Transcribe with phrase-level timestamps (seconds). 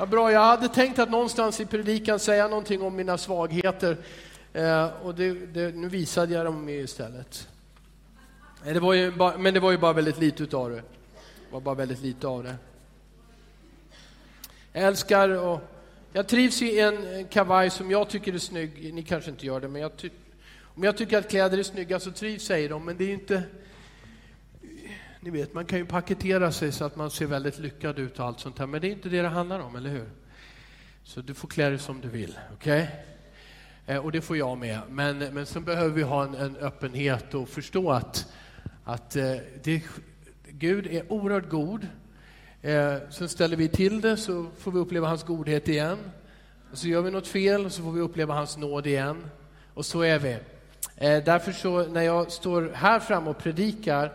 [0.00, 3.96] Ja, bra, jag hade tänkt att någonstans i predikan säga någonting om mina svagheter.
[4.52, 7.48] Eh, och det, det, nu visade jag dem istället.
[8.64, 10.76] Det var ju bara, men det var ju bara väldigt lite utav det.
[10.76, 10.82] Det
[11.50, 12.56] var bara väldigt lite av det.
[14.72, 15.60] Jag älskar och
[16.12, 18.94] jag trivs i en kavaj som jag tycker är snygg.
[18.94, 20.10] Ni kanske inte gör det, men jag ty,
[20.62, 22.84] om jag tycker att kläder är snygga så trivs jag i dem.
[22.84, 23.42] Men det är inte...
[25.20, 28.26] Ni vet, man kan ju paketera sig så att man ser väldigt lyckad ut och
[28.26, 28.66] allt sånt här.
[28.66, 30.08] Men det är inte det det handlar om, eller hur?
[31.02, 32.82] Så du får klä dig som du vill, okej?
[32.82, 33.96] Okay?
[33.96, 34.80] Eh, och det får jag med.
[34.90, 38.32] Men, men sen behöver vi ha en, en öppenhet och förstå att,
[38.84, 39.82] att eh, det,
[40.48, 41.86] Gud är oerhört god.
[42.62, 45.98] Eh, sen ställer vi till det så får vi uppleva hans godhet igen.
[46.72, 49.30] Och så gör vi något fel så får vi uppleva hans nåd igen.
[49.74, 50.38] Och så är vi.
[50.96, 54.12] Eh, därför så när jag står här framme och predikar,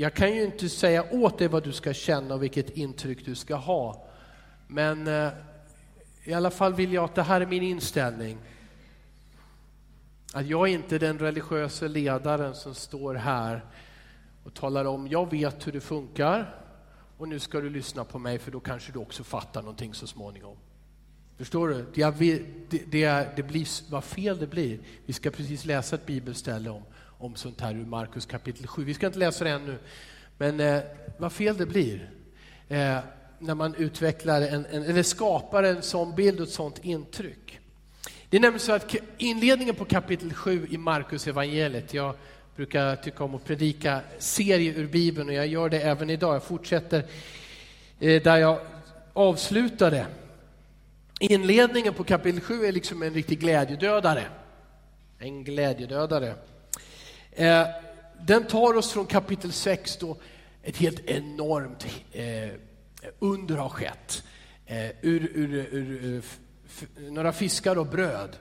[0.00, 3.34] jag kan ju inte säga åt dig vad du ska känna och vilket intryck du
[3.34, 4.06] ska ha.
[4.66, 5.28] Men eh,
[6.24, 8.38] i alla fall vill jag att det här är min inställning.
[10.32, 13.64] Att jag är inte den religiösa ledaren som står här
[14.44, 16.56] och talar om, jag vet hur det funkar
[17.18, 20.06] och nu ska du lyssna på mig för då kanske du också fattar någonting så
[20.06, 20.56] småningom.
[21.36, 21.86] Förstår du?
[21.94, 22.10] Det,
[22.68, 24.80] det, det, det blir vad fel det blir.
[25.06, 26.82] Vi ska precis läsa ett bibelställe om,
[27.20, 28.84] om sånt här ur Markus kapitel 7.
[28.84, 29.78] Vi ska inte läsa det ännu,
[30.38, 30.80] men eh,
[31.18, 32.10] vad fel det blir
[32.68, 32.98] eh,
[33.38, 37.58] när man utvecklar en, en, eller skapar en sån bild och ett sånt intryck.
[38.28, 42.14] Det är nämligen så att inledningen på kapitel 7 i Markus evangeliet, jag
[42.56, 46.34] brukar tycka om att predika serier ur Bibeln och jag gör det även idag.
[46.34, 47.04] Jag fortsätter
[48.00, 48.58] eh, där jag
[49.12, 50.06] avslutade.
[51.20, 54.24] Inledningen på kapitel 7 är liksom en riktig glädjedödare.
[55.18, 56.34] En glädjedödare.
[57.32, 57.66] Eh,
[58.22, 60.16] den tar oss från kapitel 6 då
[60.62, 62.50] ett helt enormt eh,
[63.18, 64.22] under har skett.
[64.66, 66.22] Eh, ur, ur, ur, eh,
[66.96, 68.36] ur några fiskar och bröd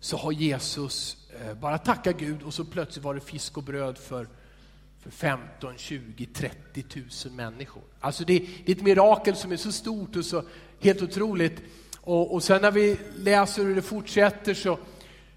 [0.00, 3.98] så har Jesus eh, bara tackat Gud och så plötsligt var det fisk och bröd
[3.98, 4.28] för,
[4.98, 6.84] för 15, 20, 30
[7.24, 7.82] 000 människor.
[8.00, 10.42] Alltså det, det är ett mirakel som är så stort och så
[10.80, 11.62] helt otroligt.
[12.00, 14.78] Och, och sen när vi läser hur det fortsätter så,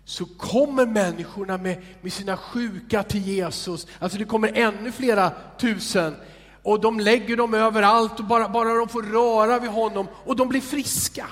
[0.06, 3.88] så kommer människorna med, med sina sjuka till Jesus.
[4.00, 6.16] Alltså det kommer ännu flera tusen
[6.64, 10.50] och de lägger dem överallt och bara, bara de får röra vid honom och de
[10.50, 11.28] blir friska.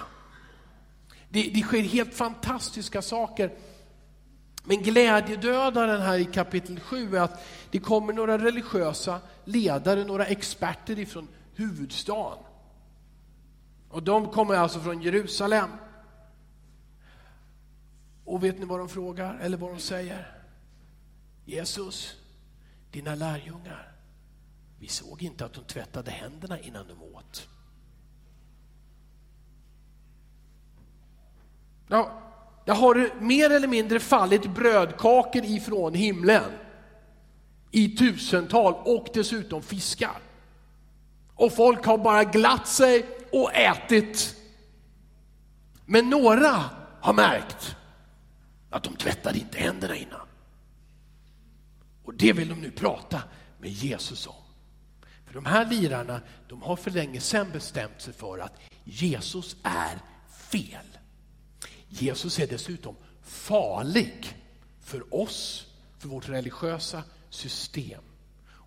[1.29, 3.51] Det, det sker helt fantastiska saker.
[4.63, 10.99] Men glädjedödaren här i kapitel 7 är att det kommer några religiösa ledare, några experter
[10.99, 12.43] ifrån huvudstaden.
[13.89, 15.69] Och de kommer alltså från Jerusalem.
[18.25, 20.37] Och vet ni vad de frågar, eller vad de säger?
[21.45, 22.15] Jesus,
[22.91, 23.91] dina lärjungar,
[24.79, 27.47] vi såg inte att de tvättade händerna innan de åt.
[31.87, 32.21] Ja,
[32.65, 36.51] det har mer eller mindre fallit brödkakor ifrån himlen
[37.71, 40.17] i tusental och dessutom fiskar.
[41.35, 44.35] Och folk har bara glatt sig och ätit.
[45.85, 46.63] Men några
[47.01, 47.75] har märkt
[48.71, 50.27] att de tvättade inte händerna innan.
[52.03, 53.23] Och det vill de nu prata
[53.59, 54.35] med Jesus om.
[55.25, 59.99] För de här lirarna, de har för länge sedan bestämt sig för att Jesus är
[60.51, 60.97] fel.
[61.89, 64.37] Jesus är dessutom farlig
[64.81, 65.67] för oss,
[65.97, 68.03] för vårt religiösa system.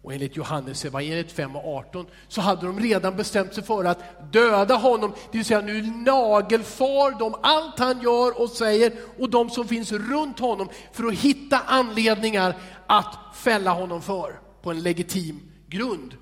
[0.04, 4.32] Och enligt Johannes evangeliet 5 och 18 så hade de redan bestämt sig för att
[4.32, 9.50] döda honom, det vill säga nu nagelfar de allt han gör och säger och de
[9.50, 12.56] som finns runt honom för att hitta anledningar
[12.86, 16.14] att fälla honom för på en legitim grund.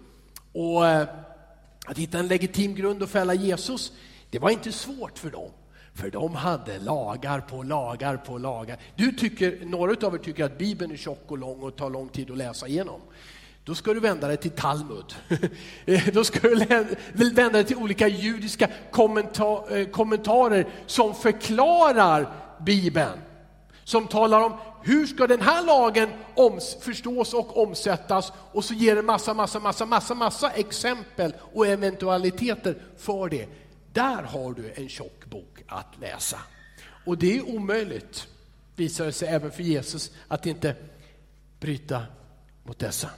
[0.52, 1.08] Och eh,
[1.86, 3.92] att hitta en legitim grund att fälla Jesus,
[4.30, 5.50] det var inte svårt för dem.
[5.94, 8.78] För de hade lagar på lagar på lagar.
[8.96, 12.08] Du tycker, några av er tycker att Bibeln är tjock och lång och tar lång
[12.08, 13.00] tid att läsa igenom.
[13.64, 15.14] Då ska du vända dig till Talmud.
[16.12, 23.18] Då ska du vända dig till olika judiska kommentar eh, kommentarer som förklarar Bibeln.
[23.84, 26.08] Som talar om hur ska den här lagen
[26.80, 32.76] förstås och omsättas och så ger en massa, massa, massa, massa, massa exempel och eventualiteter
[32.96, 33.48] för det.
[33.92, 36.38] Där har du en tjock bok att läsa.
[37.06, 38.28] Och det är omöjligt,
[38.76, 40.76] visar det sig även för Jesus, att inte
[41.60, 42.02] bryta
[42.64, 43.10] mot dessa.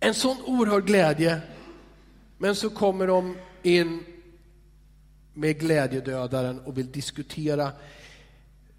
[0.00, 1.40] En sån oerhörd glädje,
[2.38, 4.04] men så kommer de in
[5.34, 7.72] med glädjedödaren och vill diskutera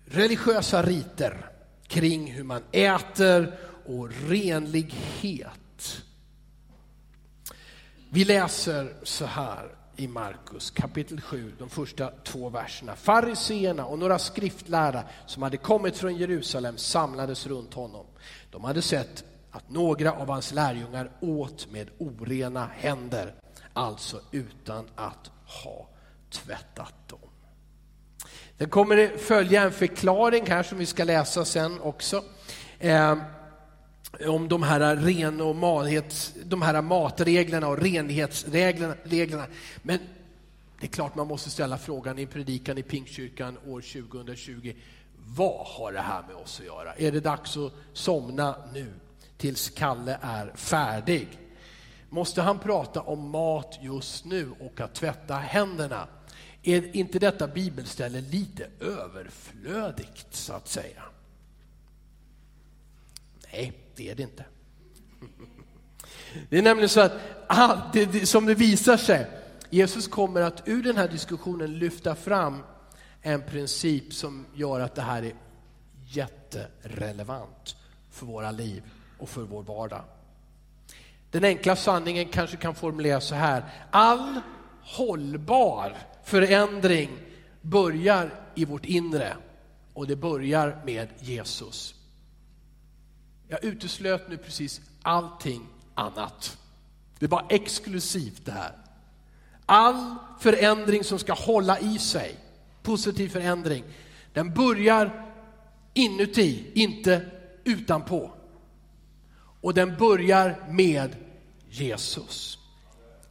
[0.06, 1.50] religiösa riter
[1.88, 6.04] kring hur man äter och renlighet.
[8.10, 12.96] Vi läser så här i Markus kapitel 7, de första två verserna.
[12.96, 18.06] Fariseerna och några skriftlärda som hade kommit från Jerusalem samlades runt honom.
[18.52, 23.34] De hade sett att några av hans lärjungar åt med orena händer,
[23.74, 25.32] alltså utan att
[25.64, 25.88] ha
[26.30, 27.20] tvättat dem.
[28.58, 32.24] Det kommer följa en förklaring här som vi ska läsa sen också.
[32.80, 33.18] Eh,
[34.28, 39.46] om de här, ren och malhets, de här matreglerna och renhetsreglerna.
[39.82, 40.00] Men
[40.80, 44.74] det är klart man måste ställa frågan i predikan i Pingstkyrkan år 2020.
[45.36, 46.94] Vad har det här med oss att göra?
[46.94, 48.94] Är det dags att somna nu
[49.42, 51.40] tills Kalle är färdig?
[52.10, 56.08] Måste han prata om mat just nu och att tvätta händerna?
[56.64, 61.04] Är inte detta bibelställe lite överflödigt så att säga?
[63.52, 64.46] Nej, det är det inte.
[66.50, 67.14] Det är nämligen så att,
[67.48, 67.78] ah,
[68.24, 69.28] som det visar sig,
[69.70, 72.64] Jesus kommer att ur den här diskussionen lyfta fram
[73.22, 75.36] en princip som gör att det här är
[76.08, 77.76] jätterelevant
[78.10, 78.84] för våra liv
[79.22, 80.02] och för vår vardag.
[81.32, 83.64] Den enkla sanningen kanske kan formuleras så här.
[83.92, 84.42] All
[84.82, 87.10] hållbar förändring
[87.62, 89.38] börjar i vårt inre
[89.94, 91.96] och det börjar med Jesus.
[93.48, 96.58] Jag uteslöt nu precis allting annat.
[97.20, 98.78] Det var exklusivt det här.
[99.66, 102.36] All förändring som ska hålla i sig,
[102.84, 103.84] positiv förändring,
[104.34, 105.34] den börjar
[105.94, 107.26] inuti, inte
[107.64, 108.32] utanpå.
[109.62, 111.16] Och den börjar med
[111.70, 112.58] Jesus.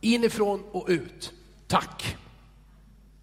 [0.01, 1.33] Inifrån och ut.
[1.67, 2.17] Tack.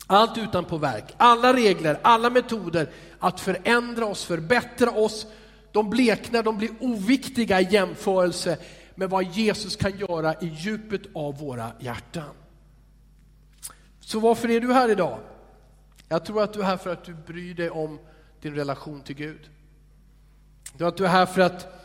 [0.08, 2.90] Allt utanpå verk, alla regler, alla metoder
[3.20, 5.28] att förändra oss, förbättra oss,
[5.72, 8.58] de bleknar, de blir oviktiga i jämförelse
[8.96, 12.30] med vad Jesus kan göra i djupet av våra hjärtan.
[14.00, 15.20] Så varför är du här idag?
[16.10, 18.00] Jag tror att du är här för att du bryr dig om
[18.42, 19.50] din relation till Gud.
[20.72, 21.77] Jag tror att du är här för att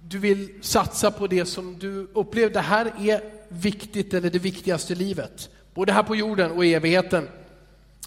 [0.00, 4.92] du vill satsa på det som du upplever, det här är viktigt eller det viktigaste
[4.92, 5.50] i livet.
[5.74, 7.28] Både här på jorden och i evigheten.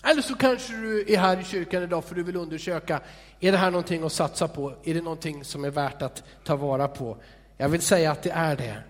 [0.04, 3.02] Eller så kanske du är här i kyrkan idag för du vill undersöka,
[3.40, 4.76] är det här någonting att satsa på?
[4.84, 7.18] Är det någonting som är värt att ta vara på?
[7.58, 8.84] Jag vill säga att det är det.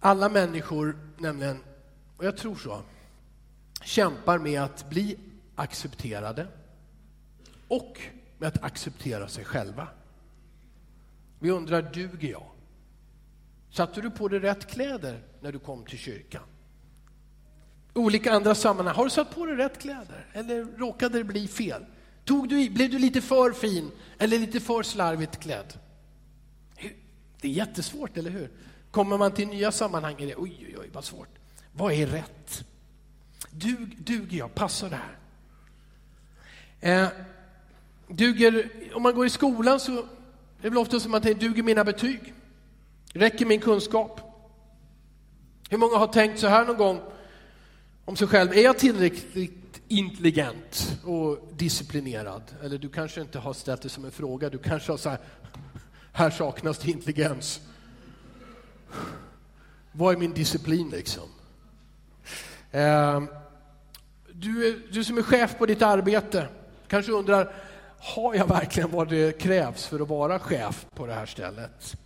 [0.00, 1.58] Alla människor, nämligen,
[2.16, 2.82] och jag tror så,
[3.84, 5.18] kämpar med att bli
[5.54, 6.46] accepterade
[7.68, 8.00] och
[8.42, 9.88] med att acceptera sig själva.
[11.38, 12.50] Vi undrar, duger jag?
[13.70, 16.42] Satte du på dig rätt kläder när du kom till kyrkan?
[17.94, 18.94] olika andra sammanhang.
[18.94, 21.84] Har du satt på dig rätt kläder eller råkade det bli fel?
[22.24, 25.78] Tog du i, blev du lite för fin eller lite för slarvigt klädd?
[27.40, 28.50] Det är jättesvårt, eller hur?
[28.90, 31.28] Kommer man till nya sammanhang är det oj, oj, oj, vad svårt.
[31.72, 32.64] Vad är rätt?
[33.50, 34.54] Dug, duger jag?
[34.54, 35.00] Passar det
[36.80, 37.04] här?
[37.04, 37.08] Eh,
[38.16, 40.04] duger, om man går i skolan så är
[40.62, 42.34] det väl ofta som man tänker, duger mina betyg?
[43.12, 44.20] Räcker min kunskap?
[45.70, 47.00] Hur många har tänkt så här någon gång?
[48.04, 48.52] om sig själv.
[48.52, 52.42] Är jag tillräckligt intelligent och disciplinerad?
[52.62, 55.22] Eller du kanske inte har ställt det som en fråga, du kanske har sagt
[56.12, 57.60] här saknas det intelligens.
[59.92, 61.28] Vad är min disciplin liksom?
[62.70, 63.28] Ehm,
[64.32, 66.48] du, du som är chef på ditt arbete
[66.88, 67.54] kanske undrar,
[68.02, 71.96] har jag verkligen vad det krävs för att vara chef på det här stället?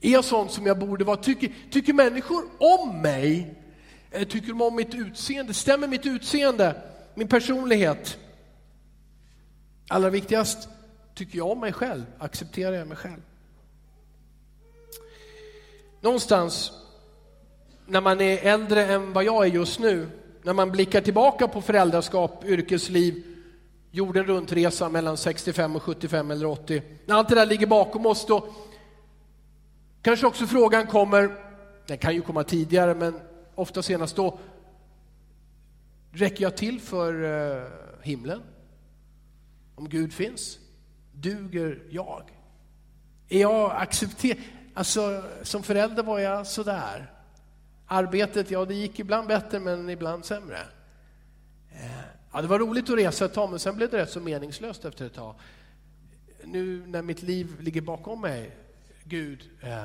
[0.00, 1.16] Är jag sån som jag borde vara?
[1.16, 3.54] Tycker, tycker människor om mig
[4.10, 5.54] eh, tycker de om mitt utseende?
[5.54, 6.82] Stämmer mitt utseende,
[7.14, 8.18] min personlighet?
[9.88, 10.68] Allra viktigast,
[11.14, 12.04] tycker jag om mig själv?
[12.18, 13.22] Accepterar jag mig själv?
[16.00, 16.72] Någonstans
[17.86, 20.08] när man är äldre än vad jag är just nu,
[20.42, 23.35] när man blickar tillbaka på föräldraskap, yrkesliv,
[23.96, 26.82] jorden runt-resa mellan 65 och 75 eller 80.
[27.06, 28.48] När allt det där ligger bakom oss då
[30.02, 31.36] kanske också frågan kommer,
[31.86, 33.20] den kan ju komma tidigare, men
[33.54, 34.38] ofta senast då,
[36.12, 37.64] räcker jag till för eh,
[38.02, 38.42] himlen?
[39.74, 40.58] Om Gud finns?
[41.12, 42.22] Duger jag?
[43.28, 44.38] Är jag accepterad?
[44.74, 47.12] Alltså, som förälder var jag sådär.
[47.86, 50.58] Arbetet, ja det gick ibland bättre men ibland sämre.
[52.36, 54.84] Ja, det var roligt att resa ett tag men sen blev det rätt så meningslöst
[54.84, 55.34] efter ett tag.
[56.44, 58.56] Nu när mitt liv ligger bakom mig,
[59.04, 59.84] Gud, eh,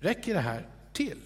[0.00, 1.18] räcker det här till?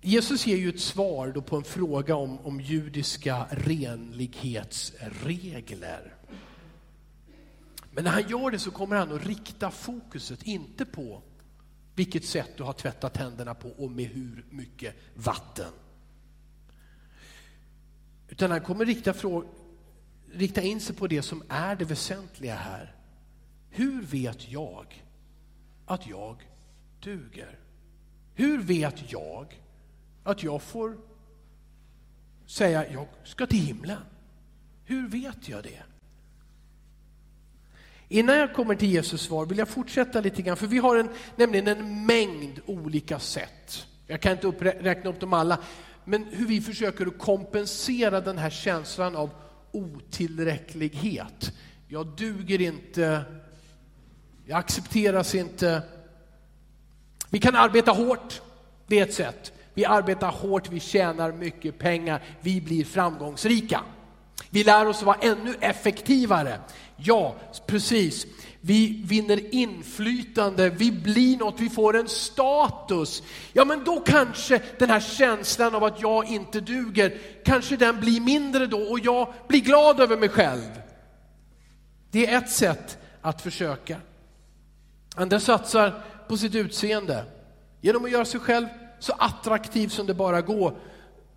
[0.00, 6.14] Jesus ger ju ett svar då på en fråga om, om judiska renlighetsregler.
[7.90, 11.22] Men när han gör det så kommer han att rikta fokuset, inte på
[11.94, 15.72] vilket sätt du har tvättat händerna på och med hur mycket vatten.
[18.34, 19.14] Utan han kommer rikta,
[20.32, 22.94] rikta in sig på det som är det väsentliga här.
[23.70, 25.04] Hur vet jag
[25.86, 26.36] att jag
[27.00, 27.58] duger?
[28.34, 29.60] Hur vet jag
[30.24, 30.96] att jag får
[32.46, 34.02] säga jag ska till himlen?
[34.84, 35.82] Hur vet jag det?
[38.08, 41.08] Innan jag kommer till Jesus svar vill jag fortsätta lite grann, för vi har en,
[41.36, 43.86] nämligen en mängd olika sätt.
[44.06, 45.58] Jag kan inte räkna upp dem alla,
[46.04, 49.30] men hur vi försöker att kompensera den här känslan av
[49.72, 51.52] otillräcklighet.
[51.88, 53.24] Jag duger inte,
[54.46, 55.82] jag accepteras inte.
[57.30, 58.42] Vi kan arbeta hårt,
[58.86, 59.52] det är ett sätt.
[59.74, 63.80] Vi arbetar hårt, vi tjänar mycket pengar, vi blir framgångsrika.
[64.54, 66.60] Vi lär oss vara ännu effektivare.
[66.96, 67.34] Ja,
[67.66, 68.26] precis.
[68.60, 73.22] Vi vinner inflytande, vi blir något, vi får en status.
[73.52, 78.20] Ja, men då kanske den här känslan av att jag inte duger, kanske den blir
[78.20, 80.82] mindre då och jag blir glad över mig själv.
[82.10, 83.96] Det är ett sätt att försöka.
[85.14, 87.24] Andra satsar på sitt utseende
[87.80, 88.66] genom att göra sig själv
[88.98, 90.76] så attraktiv som det bara går.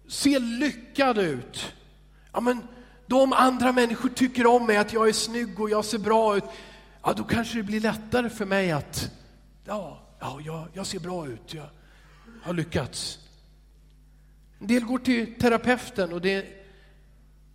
[0.08, 1.74] Se lyckad ut.
[2.34, 2.62] Ja, men
[3.08, 6.38] då om andra människor tycker om mig, att jag är snygg och jag ser bra
[6.38, 6.44] ut,
[7.04, 9.12] ja då kanske det blir lättare för mig att,
[9.66, 11.70] ja, ja jag, jag ser bra ut, jag
[12.44, 13.20] har lyckats.
[14.60, 16.58] En del går till terapeuten och det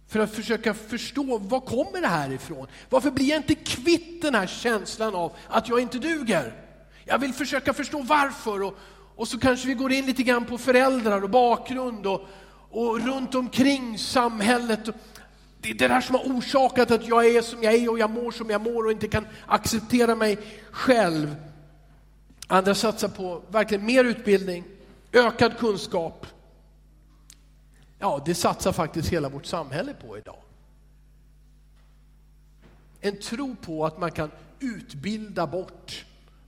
[0.09, 2.67] för att försöka förstå var kommer det här ifrån?
[2.89, 6.55] Varför blir jag inte kvitt den här känslan av att jag inte duger?
[7.05, 8.79] Jag vill försöka förstå varför och,
[9.17, 12.29] och så kanske vi går in lite grann på föräldrar och bakgrund och,
[12.71, 14.89] och runt omkring samhället.
[15.62, 18.11] Det är det här som har orsakat att jag är som jag är och jag
[18.11, 20.38] mår som jag mår och inte kan acceptera mig
[20.71, 21.37] själv.
[22.47, 24.64] Andra satsar på verkligen mer utbildning,
[25.12, 26.26] ökad kunskap.
[27.99, 30.42] Ja, det satsar faktiskt hela vårt samhälle på idag.
[33.00, 36.04] En tro på att man kan utbilda bort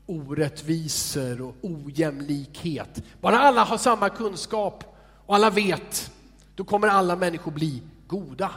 [0.06, 3.02] orättvisor och ojämlikhet.
[3.20, 6.10] Bara alla har samma kunskap och alla vet,
[6.54, 8.50] då kommer alla människor bli goda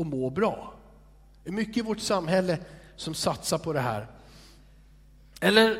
[0.00, 0.74] och må bra.
[1.44, 2.58] Det är mycket i vårt samhälle
[2.96, 4.06] som satsar på det här.
[5.40, 5.78] Eller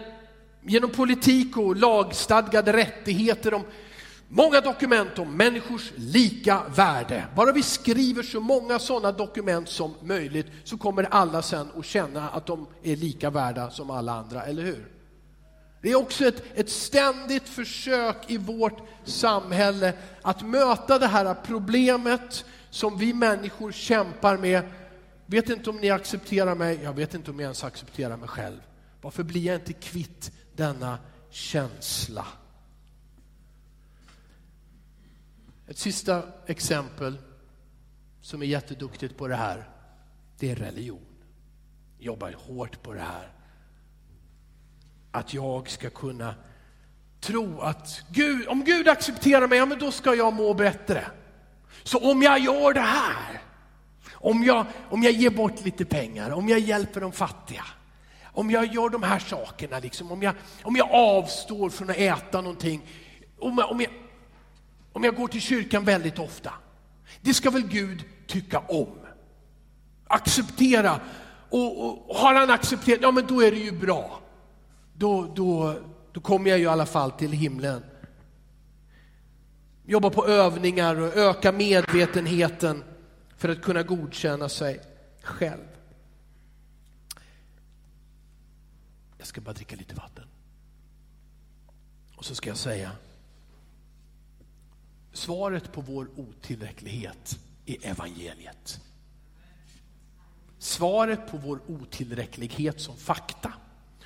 [0.62, 3.62] genom politik och lagstadgade rättigheter om
[4.28, 7.26] många dokument om människors lika värde.
[7.36, 12.28] Bara vi skriver så många sådana dokument som möjligt så kommer alla sen att känna
[12.28, 14.86] att de är lika värda som alla andra, eller hur?
[15.82, 22.44] Det är också ett, ett ständigt försök i vårt samhälle att möta det här problemet
[22.70, 24.62] som vi människor kämpar med.
[25.26, 28.60] Vet inte om ni accepterar mig, jag vet inte om jag ens accepterar mig själv.
[29.00, 30.98] Varför blir jag inte kvitt denna
[31.30, 32.26] känsla?
[35.66, 37.18] Ett sista exempel
[38.20, 39.68] som är jätteduktigt på det här,
[40.38, 41.06] det är religion.
[41.98, 43.32] Jobbar hårt på det här.
[45.10, 46.34] Att jag ska kunna
[47.20, 51.06] tro att Gud, om Gud accepterar mig, ja, men då ska jag må bättre.
[51.82, 53.42] Så om jag gör det här,
[54.12, 57.64] om jag, om jag ger bort lite pengar, om jag hjälper de fattiga,
[58.32, 62.40] om jag gör de här sakerna, liksom, om, jag, om jag avstår från att äta
[62.40, 62.82] någonting,
[63.38, 63.90] om jag, om, jag,
[64.92, 66.52] om jag går till kyrkan väldigt ofta.
[67.20, 68.99] Det ska väl Gud tycka om?
[70.06, 71.00] Acceptera.
[71.50, 74.20] Och, och, och har han accepterat, ja men då är det ju bra.
[74.94, 75.75] Då, då,
[76.12, 77.82] då kommer jag ju i alla fall till himlen
[79.84, 82.84] jobba på övningar och öka medvetenheten
[83.37, 84.80] för att kunna godkänna sig
[85.22, 85.68] själv.
[89.18, 90.25] Jag ska bara dricka lite vatten.
[92.16, 92.92] Och så ska jag säga,
[95.12, 98.80] svaret på vår otillräcklighet är evangeliet.
[100.58, 103.52] Svaret på vår otillräcklighet som fakta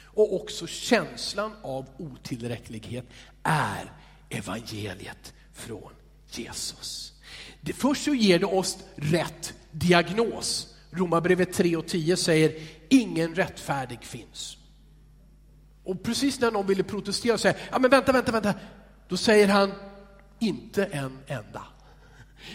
[0.02, 3.04] och också känslan av otillräcklighet
[3.42, 3.92] är
[4.28, 5.92] evangeliet från
[6.30, 7.12] Jesus.
[7.60, 10.74] Det först så ger det oss rätt diagnos.
[10.90, 14.56] Romarbrevet 3 och 10 säger ingen rättfärdig finns.
[15.84, 18.54] Och precis när någon ville protestera och säga, ja men vänta, vänta, vänta,
[19.08, 19.72] då säger han
[20.38, 21.62] inte en enda.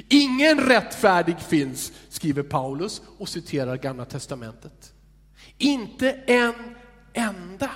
[0.09, 4.93] Ingen rättfärdig finns, skriver Paulus och citerar Gamla Testamentet.
[5.57, 6.75] Inte en
[7.13, 7.71] enda.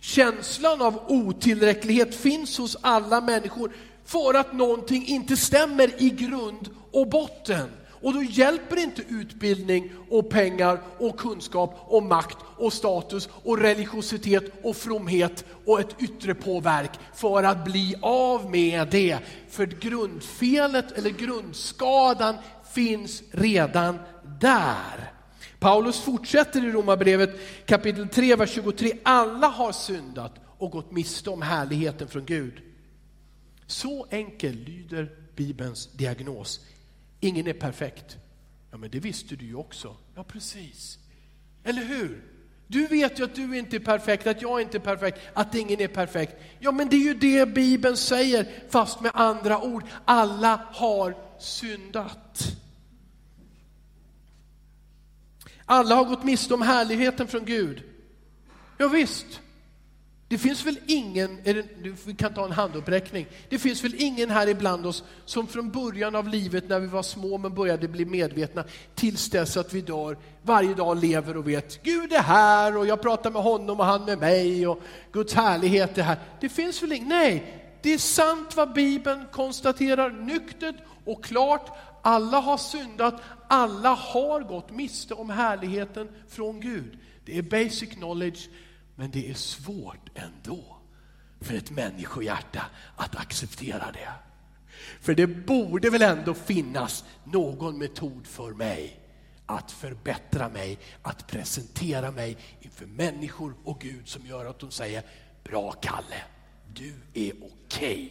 [0.00, 3.72] Känslan av otillräcklighet finns hos alla människor
[4.04, 7.68] för att någonting inte stämmer i grund och botten.
[8.02, 14.52] Och då hjälper inte utbildning och pengar och kunskap och makt och status och religiositet
[14.62, 19.18] och fromhet och ett yttre påverk för att bli av med det.
[19.50, 22.36] För grundfelet eller grundskadan
[22.72, 23.98] finns redan
[24.40, 25.19] där.
[25.60, 27.30] Paulus fortsätter i Romarbrevet
[27.66, 28.92] kapitel 3, vers 23.
[29.02, 32.60] Alla har syndat och gått miste om härligheten från Gud.
[33.66, 36.60] Så enkel lyder Bibelns diagnos.
[37.20, 38.16] Ingen är perfekt.
[38.70, 39.96] Ja, men det visste du ju också.
[40.14, 40.98] Ja, precis.
[41.64, 42.24] Eller hur?
[42.66, 45.80] Du vet ju att du inte är perfekt, att jag inte är perfekt, att ingen
[45.80, 46.36] är perfekt.
[46.58, 49.84] Ja, men det är ju det Bibeln säger, fast med andra ord.
[50.04, 52.56] Alla har syndat.
[55.70, 57.82] Alla har gått miste om härligheten från Gud.
[58.78, 59.40] Ja, visst.
[60.28, 61.38] Det finns väl ingen,
[62.04, 66.14] vi kan ta en handuppräckning, det finns väl ingen här ibland oss som från början
[66.14, 70.18] av livet när vi var små men började bli medvetna tills dess att vi dör,
[70.42, 74.04] varje dag lever och vet Gud är här och jag pratar med honom och han
[74.04, 74.80] med mig och
[75.12, 76.18] Guds härlighet är här.
[76.40, 81.70] Det finns väl ingen, nej, det är sant vad Bibeln konstaterar nyktert och klart.
[82.02, 86.98] Alla har syndat, alla har gått miste om härligheten från Gud.
[87.24, 88.48] Det är basic knowledge
[88.94, 90.76] men det är svårt ändå
[91.40, 92.62] för ett människohjärta
[92.96, 94.12] att acceptera det.
[95.00, 99.00] För det borde väl ändå finnas någon metod för mig
[99.46, 105.02] att förbättra mig, att presentera mig inför människor och Gud som gör att de säger
[105.44, 106.22] Bra Kalle,
[106.74, 107.52] du är okej.
[107.68, 108.10] Okay.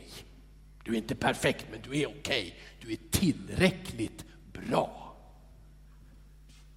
[0.90, 2.20] Du är inte perfekt, men du är okej.
[2.20, 2.54] Okay.
[2.82, 5.16] Du är tillräckligt bra.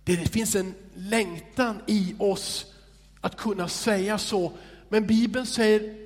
[0.05, 2.75] Det finns en längtan i oss
[3.21, 4.53] att kunna säga så.
[4.89, 5.97] Men Bibeln säger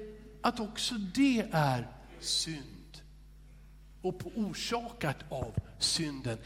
[0.42, 1.88] att också det är
[2.20, 3.00] synd.
[4.02, 6.38] Och orsakat av synden.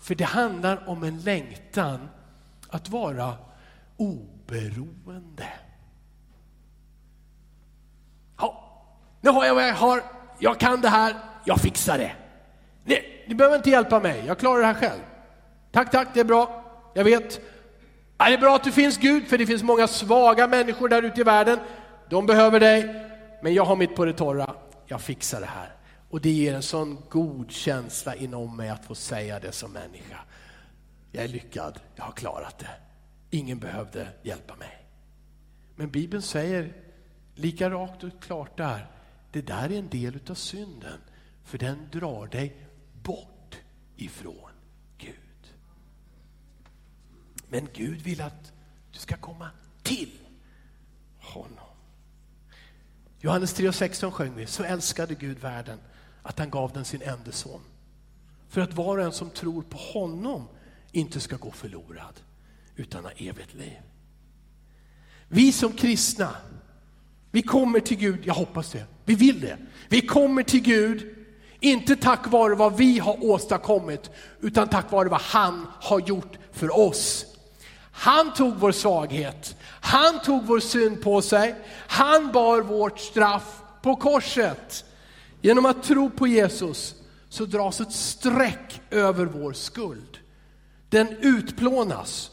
[0.00, 2.08] För det handlar om en längtan
[2.68, 3.36] att vara
[3.96, 5.48] oberoende.
[8.36, 8.82] Ja,
[9.20, 12.12] nu har jag vad jag har, jag kan det här, jag fixar det.
[12.84, 15.00] Nej, ni behöver inte hjälpa mig, jag klarar det här själv.
[15.72, 16.64] Tack, tack, det är bra.
[16.94, 17.40] Jag vet,
[18.16, 21.20] det är bra att du finns Gud, för det finns många svaga människor där ute
[21.20, 21.58] i världen.
[22.10, 23.10] De behöver dig,
[23.42, 24.54] men jag har mitt på det torra.
[24.86, 25.72] Jag fixar det här.
[26.10, 30.18] Och det ger en sån god känsla inom mig att få säga det som människa.
[31.12, 32.70] Jag är lyckad, jag har klarat det.
[33.30, 34.86] Ingen behövde hjälpa mig.
[35.76, 36.72] Men Bibeln säger
[37.34, 38.86] lika rakt och klart där,
[39.30, 41.00] det där är en del av synden,
[41.44, 42.66] för den drar dig
[43.02, 43.56] bort
[43.96, 44.50] ifrån
[44.98, 45.14] Gud.
[47.48, 48.52] men Gud vill att
[48.92, 49.50] du ska komma
[49.82, 50.18] till
[51.18, 51.68] honom.
[53.20, 55.78] Johannes 3 och 16 sjöng vi, så älskade Gud världen
[56.22, 57.60] att han gav den sin enda son.
[58.48, 60.48] För att var och en som tror på honom
[60.92, 62.20] inte ska gå förlorad
[62.76, 63.80] utan ha evigt liv.
[65.28, 66.36] Vi som kristna,
[67.30, 69.56] vi kommer till Gud, jag hoppas det, vi vill det.
[69.88, 71.14] Vi kommer till Gud,
[71.60, 74.10] inte tack vare vad vi har åstadkommit,
[74.40, 77.26] utan tack vare vad han har gjort för oss.
[77.92, 81.54] Han tog vår svaghet, han tog vår synd på sig,
[81.88, 84.84] han bar vårt straff på korset.
[85.40, 86.94] Genom att tro på Jesus
[87.28, 90.18] så dras ett streck över vår skuld.
[90.88, 92.30] Den utplånas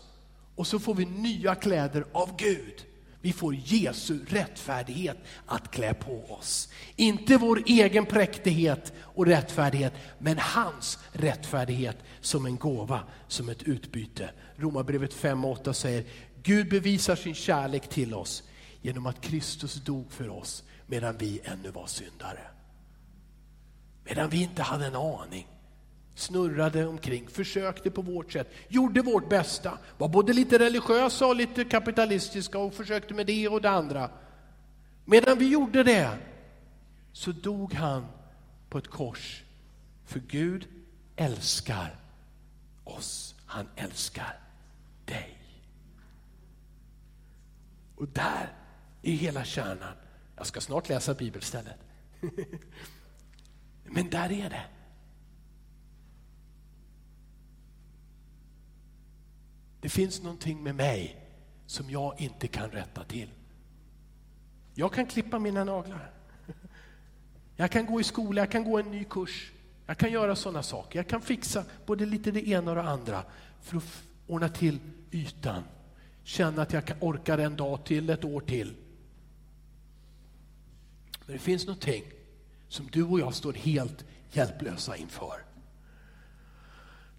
[0.55, 2.86] och så får vi nya kläder av Gud.
[3.25, 6.69] Vi får Jesu rättfärdighet att klä på oss.
[6.95, 14.29] Inte vår egen präktighet och rättfärdighet, men hans rättfärdighet som en gåva, som ett utbyte.
[14.55, 16.03] Romarbrevet 5 och 8 säger,
[16.43, 18.43] Gud bevisar sin kärlek till oss
[18.81, 22.47] genom att Kristus dog för oss medan vi ännu var syndare.
[24.03, 25.47] Medan vi inte hade en aning
[26.15, 31.63] snurrade omkring, försökte på vårt sätt, gjorde vårt bästa, var både lite religiösa och lite
[31.63, 34.10] kapitalistiska och försökte med det och det andra.
[35.06, 36.17] Medan vi gjorde det
[37.12, 38.06] så dog han
[38.69, 39.43] på ett kors.
[40.06, 40.67] För Gud
[41.15, 41.95] älskar
[42.84, 43.36] oss.
[43.45, 44.39] Han älskar
[45.06, 45.38] dig.
[47.95, 48.54] Och där
[49.01, 49.93] är hela kärnan.
[50.38, 51.78] Jag ska snart läsa bibelstället.
[53.84, 54.65] Men där är det.
[59.85, 61.17] Det finns någonting med mig
[61.65, 63.29] som jag inte kan rätta till.
[64.73, 66.11] Jag kan klippa mina naglar.
[67.55, 69.51] Jag kan gå i skola, jag kan gå en ny kurs.
[69.85, 70.99] Jag kan göra sådana saker.
[70.99, 73.23] Jag kan fixa både lite det ena och det andra
[73.61, 74.79] för att ordna till
[75.11, 75.63] ytan.
[76.23, 78.75] Känna att jag orkar en dag till, ett år till.
[81.25, 82.03] Men det finns någonting
[82.67, 85.45] som du och jag står helt hjälplösa inför.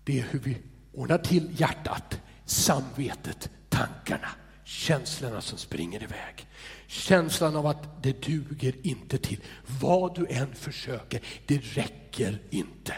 [0.04, 0.56] det är hur vi
[0.92, 4.28] ordnar till hjärtat, samvetet, tankarna,
[4.64, 6.48] känslorna som springer iväg.
[6.86, 9.40] Känslan av att det duger inte till.
[9.80, 12.94] Vad du än försöker, det räcker inte.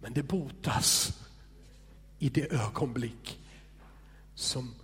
[0.00, 1.18] Men det botas
[2.18, 3.40] i det ögonblick
[4.34, 4.74] som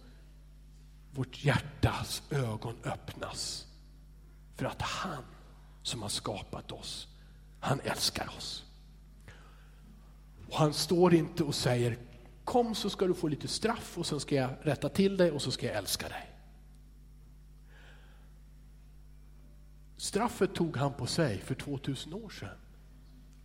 [1.11, 3.67] vårt hjärtas ögon öppnas
[4.57, 5.25] för att han
[5.83, 7.09] som har skapat oss,
[7.61, 8.65] han älskar oss.
[10.51, 11.99] Och han står inte och säger
[12.45, 15.43] kom så ska du få lite straff och sen ska jag rätta till dig och
[15.43, 16.31] så ska jag älska dig.
[19.97, 22.59] Straffet tog han på sig för 2000 år sedan.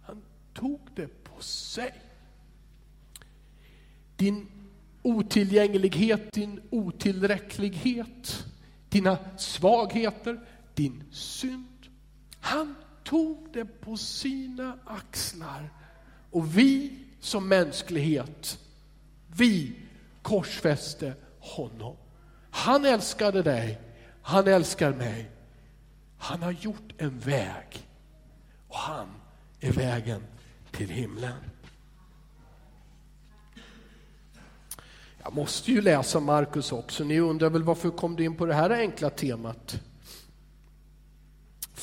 [0.01, 0.21] Han
[0.53, 2.01] tog det på sig.
[4.15, 4.47] Din
[5.01, 8.45] otillgänglighet, din otillräcklighet,
[8.89, 11.87] dina svagheter, din synd.
[12.39, 15.84] Han tog det på sina axlar.
[16.35, 18.59] Och vi som mänsklighet,
[19.35, 19.75] vi
[20.21, 21.95] korsfäste honom.
[22.51, 23.81] Han älskade dig,
[24.21, 25.31] han älskar mig.
[26.17, 27.87] Han har gjort en väg
[28.67, 29.07] och han
[29.59, 30.23] är vägen
[30.71, 31.37] till himlen.
[35.23, 37.03] Jag måste ju läsa Markus också.
[37.03, 39.81] Ni undrar väl varför kom du in på det här enkla temat?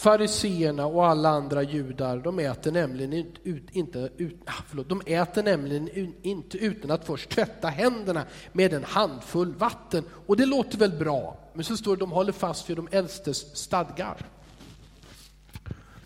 [0.02, 3.12] Fariseerna och alla andra judar, de äter nämligen
[3.44, 8.72] ut, inte, ut, ah, förlåt, de äter nämligen inte utan att först tvätta händerna med
[8.72, 10.04] en handfull vatten.
[10.26, 13.56] Och det låter väl bra, men så står det de håller fast vid de äldstes
[13.56, 14.16] stadgar.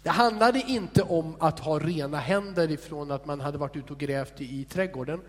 [0.02, 3.98] Det handlade inte om att ha rena händer ifrån att man hade varit ute och
[3.98, 5.20] grävt i, i trädgården,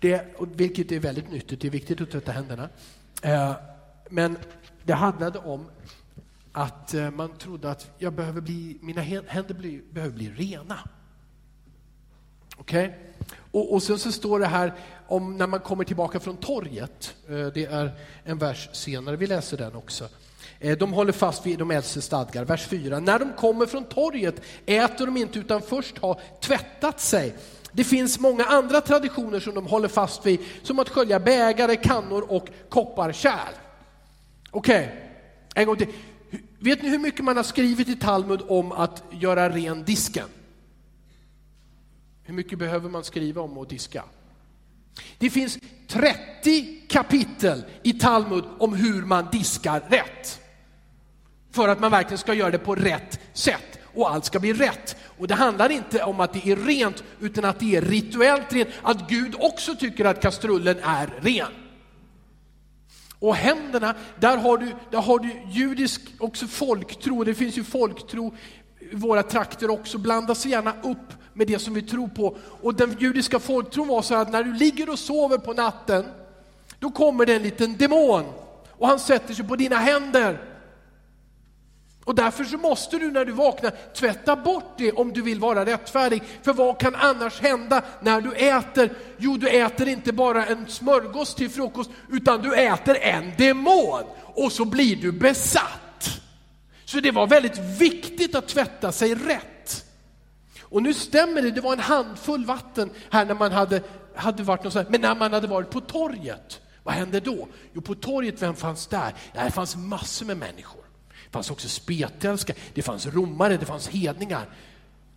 [0.00, 2.68] det, vilket är väldigt nyttigt, det är viktigt att tvätta händerna.
[3.22, 3.52] Eh,
[4.10, 4.36] men
[4.84, 5.66] det handlade om
[6.52, 10.78] att eh, man trodde att jag behöver bli, mina händer bli, behöver bli rena.
[12.56, 12.86] Okej?
[12.86, 12.98] Okay?
[13.50, 14.74] Och, och sen så står det här
[15.06, 17.16] om när man kommer tillbaka från torget.
[17.28, 17.90] Eh, det är
[18.24, 20.08] en vers senare, vi läser den också.
[20.60, 22.44] Eh, de håller fast vid de äldste stadgar.
[22.44, 23.00] Vers 4.
[23.00, 27.34] När de kommer från torget äter de inte utan först har tvättat sig.
[27.72, 32.32] Det finns många andra traditioner som de håller fast vid, som att skölja bägare, kannor
[32.32, 33.54] och kopparkärl.
[34.50, 34.98] Okej, okay.
[35.54, 35.88] en gång till.
[36.58, 40.28] Vet ni hur mycket man har skrivit i Talmud om att göra ren disken?
[42.22, 44.04] Hur mycket behöver man skriva om att diska?
[45.18, 50.40] Det finns 30 kapitel i Talmud om hur man diskar rätt.
[51.50, 54.96] För att man verkligen ska göra det på rätt sätt och allt ska bli rätt.
[55.18, 58.68] Och det handlar inte om att det är rent utan att det är rituellt rent,
[58.82, 61.67] att Gud också tycker att kastrullen är ren.
[63.20, 68.34] Och händerna, där har du, där har du judisk också folktro, det finns ju folktro
[68.80, 72.36] i våra trakter också, blandas gärna upp med det som vi tror på.
[72.62, 76.04] Och den judiska folktron var så att när du ligger och sover på natten,
[76.78, 78.24] då kommer det en liten demon.
[78.70, 80.57] Och han sätter sig på dina händer
[82.08, 85.64] och därför så måste du när du vaknar tvätta bort det om du vill vara
[85.64, 86.22] rättfärdig.
[86.42, 88.92] För vad kan annars hända när du äter?
[89.18, 94.52] Jo, du äter inte bara en smörgås till frukost, utan du äter en demon och
[94.52, 96.20] så blir du besatt.
[96.84, 99.84] Så det var väldigt viktigt att tvätta sig rätt.
[100.62, 103.82] Och nu stämmer det, det var en handfull vatten här när man hade,
[104.14, 107.48] hade varit någonstans, men när man hade varit på torget, vad hände då?
[107.72, 109.14] Jo, på torget, vem fanns där?
[109.34, 110.77] Det fanns massor med människor.
[111.28, 114.48] Det fanns också spetälska, det fanns romare, det fanns hedningar.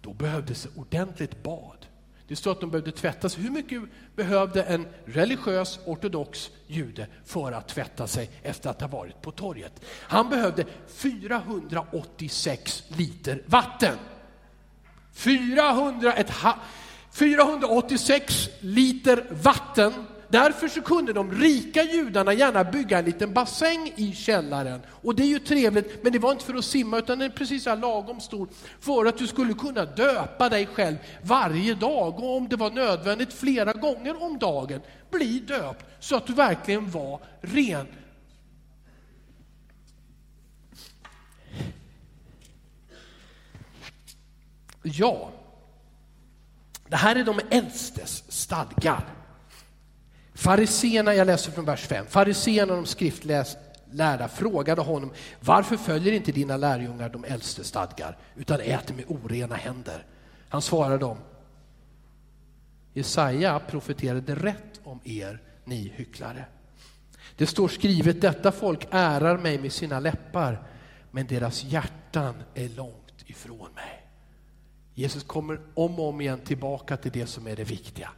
[0.02, 1.86] Då behövdes ordentligt bad.
[2.28, 3.43] Det står att de behövde tvätta sig.
[3.43, 3.82] Hur mycket
[4.15, 9.82] behövde en religiös ortodox jude för att tvätta sig efter att ha varit på torget?
[9.86, 13.97] Han behövde 486 liter vatten.
[15.13, 16.32] 400, ett,
[17.12, 19.93] 486 liter vatten
[20.32, 24.82] Därför så kunde de rika judarna gärna bygga en liten bassäng i källaren.
[24.89, 27.36] Och det är ju trevligt, men det var inte för att simma utan den är
[27.36, 28.48] precis så lagom stor
[28.80, 33.34] för att du skulle kunna döpa dig själv varje dag och om det var nödvändigt
[33.34, 37.88] flera gånger om dagen, bli döpt så att du verkligen var ren.
[44.84, 45.32] Ja,
[46.88, 49.21] det här är de äldstes stadgar.
[50.41, 56.32] Fariseerna, jag läser från vers 5, fariseerna och de skriftlärda frågade honom, varför följer inte
[56.32, 60.06] dina lärjungar de äldste stadgar utan äter med orena händer?
[60.49, 61.17] Han svarade dem,
[62.93, 66.45] Jesaja profeterade rätt om er, ni hycklare.
[67.36, 70.67] Det står skrivet, detta folk ärar mig med sina läppar,
[71.12, 74.08] men deras hjärtan är långt ifrån mig.
[74.93, 78.10] Jesus kommer om och om igen tillbaka till det som är det viktiga.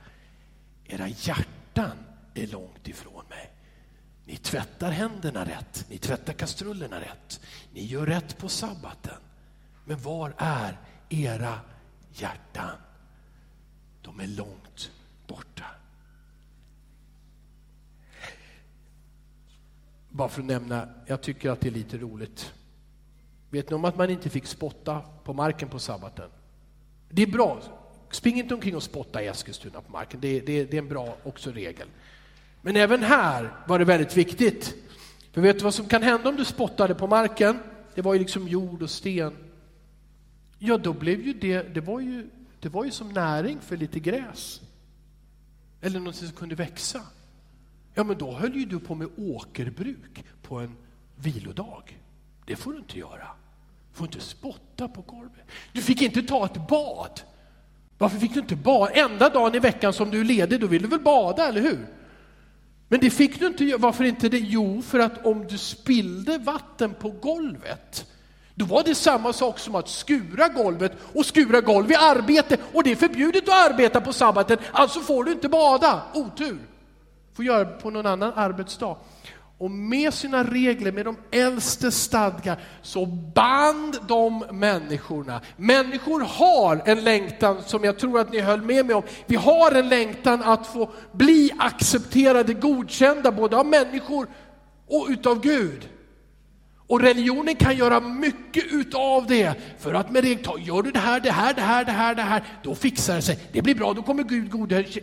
[0.85, 1.97] Era hjärtan
[2.33, 3.51] är långt ifrån mig.
[4.25, 7.41] Ni tvättar händerna rätt, ni tvättar kastrullerna rätt,
[7.73, 9.17] ni gör rätt på sabbaten.
[9.85, 11.59] Men var är era
[12.13, 12.77] hjärtan?
[14.01, 14.91] De är långt
[15.27, 15.65] borta.
[20.09, 22.53] Bara för att nämna, jag tycker att det är lite roligt.
[23.49, 26.29] Vet ni om att man inte fick spotta på marken på sabbaten?
[27.09, 27.61] Det är bra.
[28.11, 30.19] Spring inte omkring och spotta i Eskilstuna på marken.
[30.19, 31.87] Det, det, det är en bra också regel.
[32.65, 34.75] Men även här var det väldigt viktigt.
[35.31, 37.59] För vet du vad som kan hända om du spottade på marken?
[37.95, 39.33] Det var ju liksom jord och sten.
[40.59, 43.99] Ja, då blev ju det, det var ju, det var ju som näring för lite
[43.99, 44.61] gräs.
[45.81, 47.01] Eller något som kunde växa.
[47.93, 50.75] Ja, men då höll ju du på med åkerbruk på en
[51.15, 51.99] vilodag.
[52.45, 53.27] Det får du inte göra.
[53.91, 55.45] Du får inte spotta på golvet.
[55.71, 57.21] Du fick inte ta ett bad.
[57.97, 58.91] Varför fick du inte bada?
[58.91, 61.87] Enda dagen i veckan som du är ledig, då vill du väl bada, eller hur?
[62.87, 63.77] Men det fick du inte göra.
[63.77, 64.39] Varför inte det?
[64.39, 68.05] Jo, för att om du spillde vatten på golvet,
[68.55, 72.57] då var det samma sak som att skura golvet och skura golv i arbete.
[72.73, 76.01] Och det är förbjudet att arbeta på sabbaten, alltså får du inte bada.
[76.13, 76.59] Otur.
[77.33, 78.95] Får göra på någon annan arbetsdag.
[79.57, 85.41] Och med sina regler, med de äldste stadgar, så band de människorna.
[85.57, 89.71] Människor har en längtan, som jag tror att ni höll med mig om, vi har
[89.71, 94.27] en längtan att få bli accepterade, godkända, både av människor
[94.87, 95.89] och utav Gud.
[96.93, 99.53] Och religionen kan göra mycket utav det.
[99.79, 102.21] För att med det, gör du det här, det här, det här, det här, det
[102.21, 103.39] här, då fixar det sig.
[103.51, 104.51] Det blir bra, då kommer Gud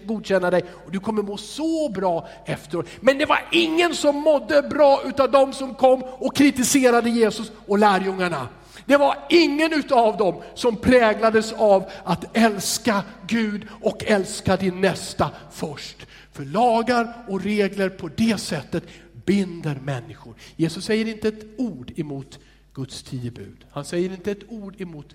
[0.07, 2.87] godkänna dig och du kommer må så bra efteråt.
[3.01, 7.79] Men det var ingen som mådde bra utav de som kom och kritiserade Jesus och
[7.79, 8.49] lärjungarna.
[8.87, 15.31] Det var ingen utav dem som präglades av att älska Gud och älska din nästa
[15.53, 16.07] först.
[16.33, 18.85] För lagar och regler på det sättet
[19.31, 20.35] binder människor.
[20.57, 22.39] Jesus säger inte ett ord emot
[22.75, 23.67] Guds tio bud.
[23.71, 25.15] Han säger inte ett ord emot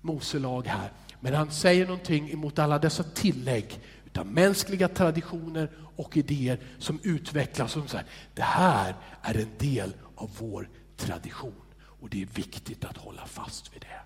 [0.00, 0.92] Mose lag här.
[1.20, 7.72] Men han säger någonting emot alla dessa tillägg utav mänskliga traditioner och idéer som utvecklas
[7.72, 12.84] som så här, det här är en del av vår tradition och det är viktigt
[12.84, 14.00] att hålla fast vid det.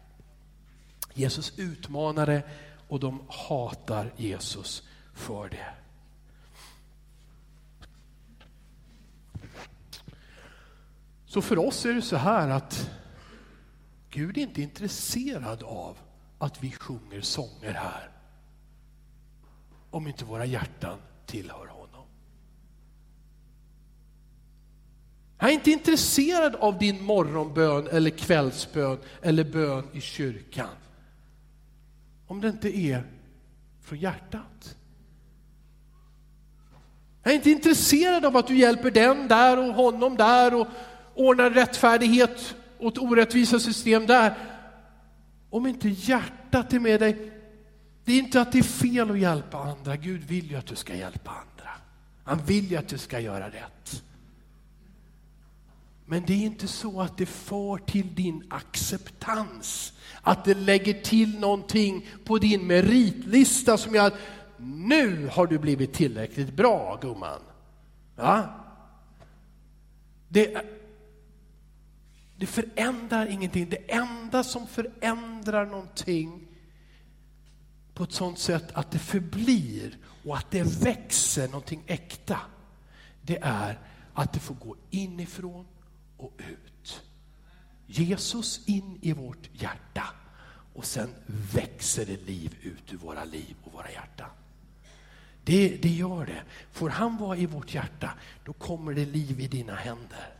[1.20, 2.42] Jesus utmanade
[2.88, 4.82] och de hatar Jesus
[5.14, 5.83] för det.
[11.34, 12.90] Så för oss är det så här att
[14.10, 15.98] Gud är inte intresserad av
[16.38, 18.10] att vi sjunger sånger här
[19.90, 22.06] om inte våra hjärtan tillhör honom.
[25.36, 30.76] Han är inte intresserad av din morgonbön eller kvällsbön eller bön i kyrkan.
[32.26, 33.04] Om det inte är
[33.80, 34.76] från hjärtat.
[37.22, 40.66] Han är inte intresserad av att du hjälper den där och honom där och
[41.14, 44.34] ordnar rättfärdighet åt orättvisa system där.
[45.50, 47.32] Om inte hjärtat är med dig,
[48.04, 49.96] det är inte att det är fel att hjälpa andra.
[49.96, 51.70] Gud vill ju att du ska hjälpa andra.
[52.24, 54.02] Han vill ju att du ska göra rätt.
[56.06, 59.92] Men det är inte så att det får till din acceptans.
[60.22, 64.18] Att det lägger till någonting på din meritlista som gör att
[64.56, 67.40] nu har du blivit tillräckligt bra gumman.
[68.16, 68.42] Ja?
[70.28, 70.64] Det,
[72.36, 73.68] det förändrar ingenting.
[73.68, 76.48] Det enda som förändrar någonting
[77.94, 82.40] på ett sånt sätt att det förblir och att det växer någonting äkta,
[83.22, 83.78] det är
[84.14, 85.66] att det får gå inifrån
[86.16, 87.02] och ut.
[87.86, 90.04] Jesus in i vårt hjärta
[90.74, 94.30] och sen växer det liv ut ur våra liv och våra hjärtan.
[95.44, 96.42] Det, det gör det.
[96.72, 98.10] Får han vara i vårt hjärta,
[98.44, 100.34] då kommer det liv i dina händer.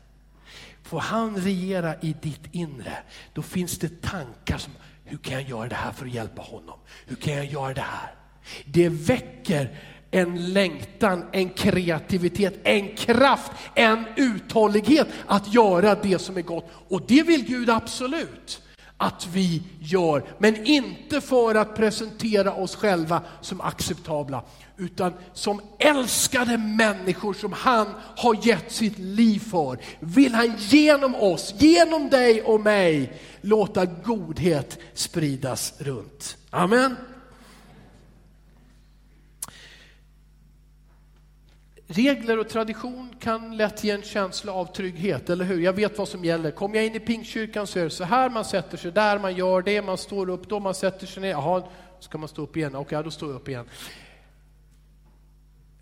[0.85, 2.97] Får han regera i ditt inre,
[3.33, 4.73] då finns det tankar som,
[5.05, 6.79] hur kan jag göra det här för att hjälpa honom?
[7.07, 8.15] Hur kan jag göra det här?
[8.65, 9.79] Det väcker
[10.11, 16.71] en längtan, en kreativitet, en kraft, en uthållighet att göra det som är gott.
[16.89, 18.63] Och det vill Gud absolut
[18.97, 24.43] att vi gör, men inte för att presentera oss själva som acceptabla,
[24.77, 29.79] utan som älskade människor som han har gett sitt liv för.
[30.01, 36.37] Vill han genom oss, genom dig och mig, låta godhet spridas runt.
[36.51, 36.97] Amen.
[41.87, 45.61] Regler och tradition kan lätt ge en känsla av trygghet, eller hur?
[45.61, 46.51] Jag vet vad som gäller.
[46.51, 49.37] Kommer jag in i Pingstkyrkan så är det så här, man sätter sig där, man
[49.37, 51.31] gör det, man står upp då, man sätter sig ner.
[51.31, 51.63] Jaha,
[52.01, 52.75] ska man stå upp igen?
[52.75, 53.67] Okej, då står jag upp igen.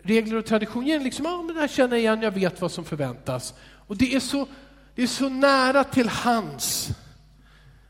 [0.01, 2.71] Regler och tradition ger liksom, ja men det här känner jag igen, jag vet vad
[2.71, 3.53] som förväntas.
[3.87, 4.47] Och det är så,
[4.95, 6.89] det är så nära till hands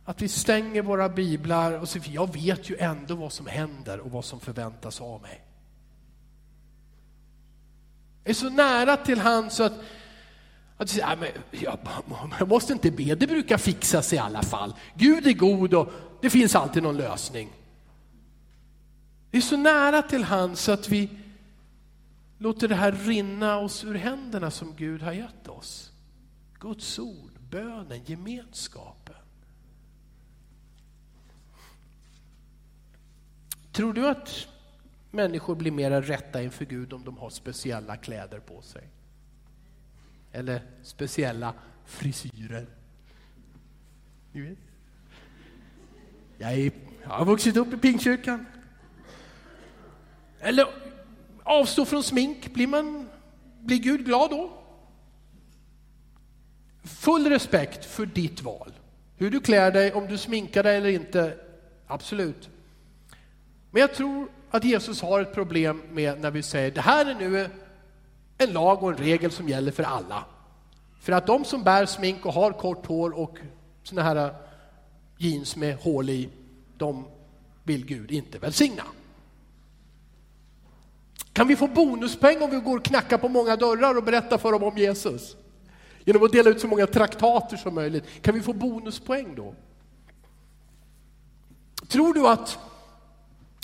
[0.05, 4.11] att vi stänger våra biblar och säger, jag vet ju ändå vad som händer och
[4.11, 5.41] vad som förväntas av mig.
[8.23, 9.73] Det är så nära till hands att,
[10.77, 11.79] att säger men jag,
[12.39, 14.73] jag måste inte be, det brukar fixa sig i alla fall.
[14.95, 17.49] Gud är god och det finns alltid någon lösning.
[19.31, 21.09] Det är så nära till hands att vi
[22.37, 25.91] låter det här rinna oss ur händerna som Gud har gett oss.
[26.59, 29.15] Guds ord, bönen, gemenskapen.
[33.71, 34.47] Tror du att
[35.13, 38.83] människor blir mer rätta inför Gud om de har speciella kläder på sig?
[40.31, 41.53] Eller speciella
[41.85, 42.65] frisyrer?
[44.31, 44.57] Ni vet.
[46.37, 46.71] Jag, är,
[47.03, 48.45] jag har vuxit upp i Pingstkyrkan.
[50.39, 50.67] Eller
[51.43, 53.09] avstå från smink, blir, man,
[53.59, 54.51] blir Gud glad då?
[56.83, 58.73] Full respekt för ditt val.
[59.17, 61.37] Hur du klär dig, om du sminkar dig eller inte,
[61.87, 62.49] absolut.
[63.71, 67.15] Men jag tror att Jesus har ett problem med när vi säger det här är
[67.15, 67.49] nu
[68.37, 70.25] en lag och en regel som gäller för alla.
[70.99, 73.37] För att de som bär smink och har kort hår och
[73.83, 74.31] såna här eh,
[75.17, 76.29] jeans med hål i,
[76.77, 77.05] de
[77.63, 78.83] vill Gud inte välsigna.
[81.33, 84.51] Kan vi få bonuspoäng om vi går och knackar på många dörrar och berättar för
[84.51, 85.35] dem om Jesus?
[86.05, 88.03] Genom att dela ut så många traktater som möjligt.
[88.21, 89.55] Kan vi få bonuspoäng då?
[91.87, 92.59] Tror du att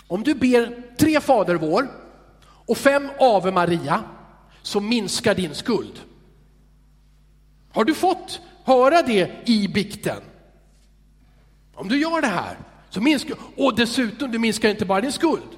[0.10, 1.88] om du ber tre Fader vår
[2.44, 4.04] och fem Ave Maria
[4.62, 6.00] så minskar din skuld?
[7.72, 10.22] Har du fått höra det i bikten?
[11.74, 12.58] Om du gör det här
[12.90, 15.50] så minskar, och dessutom du minskar inte bara din skuld,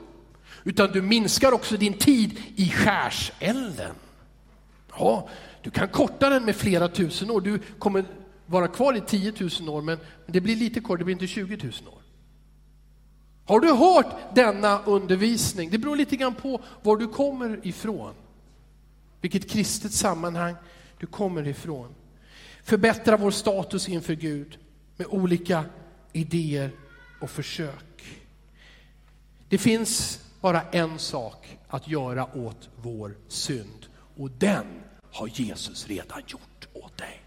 [0.63, 3.95] utan du minskar också din tid i skärselden.
[4.97, 5.29] Ja,
[5.61, 7.41] du kan korta den med flera tusen år.
[7.41, 8.05] Du kommer
[8.45, 11.57] vara kvar i 10 000 år, men det blir lite kort, det blir inte 20
[11.57, 12.00] 000 år.
[13.45, 15.69] Har du hört denna undervisning?
[15.69, 18.13] Det beror lite grann på var du kommer ifrån.
[19.21, 20.55] Vilket kristet sammanhang
[20.97, 21.95] du kommer ifrån.
[22.63, 24.57] Förbättra vår status inför Gud
[24.97, 25.65] med olika
[26.13, 26.71] idéer
[27.21, 28.19] och försök.
[29.49, 33.85] Det finns bara en sak att göra åt vår synd
[34.17, 34.65] och den
[35.11, 37.21] har Jesus redan gjort åt dig.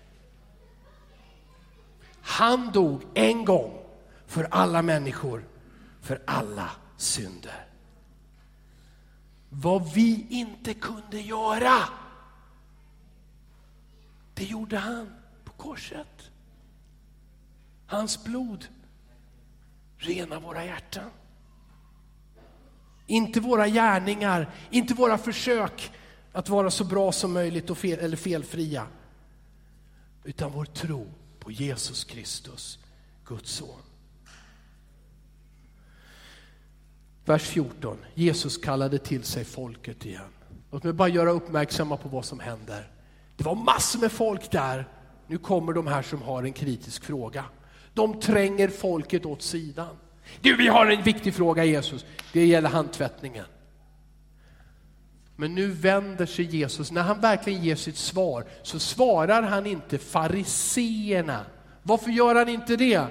[2.21, 3.73] Han dog en gång
[4.27, 5.45] för alla människor,
[6.05, 7.67] för alla synder.
[9.49, 11.89] Vad vi inte kunde göra,
[14.35, 15.15] det gjorde han
[15.45, 16.31] på korset.
[17.87, 18.67] Hans blod
[19.99, 21.11] renar våra hjärtan.
[23.07, 25.93] Inte våra gärningar, inte våra försök
[26.33, 28.87] att vara så bra som möjligt och fel, eller felfria.
[30.25, 32.79] Utan vår tro på Jesus Kristus,
[33.25, 33.84] Guds son.
[37.25, 37.97] Vers 14.
[38.15, 40.23] Jesus kallade till sig folket igen.
[40.71, 42.91] Låt mig bara göra uppmärksamma på vad som händer.
[43.37, 44.89] Det var massor med folk där.
[45.27, 47.45] Nu kommer de här som har en kritisk fråga.
[47.95, 49.97] De tränger folket åt sidan.
[50.41, 52.05] Du, vi har en viktig fråga Jesus.
[52.33, 53.45] Det gäller handtvättningen.
[55.37, 59.99] Men nu vänder sig Jesus, när han verkligen ger sitt svar, så svarar han inte
[59.99, 61.45] fariseerna.
[61.83, 63.07] Varför gör han inte det?